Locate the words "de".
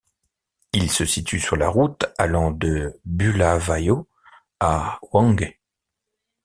2.49-2.99